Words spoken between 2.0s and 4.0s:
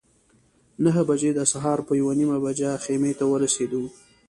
یوه نیمه بجه خیمې ته ورسېدو.